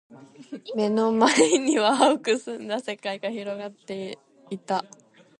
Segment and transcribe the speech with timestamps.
[0.75, 4.17] 目の前には蒼く澄んだ世界が広がって
[4.49, 4.83] いた。